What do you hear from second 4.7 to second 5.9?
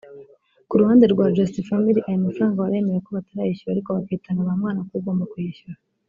k’ugomba kuyishyura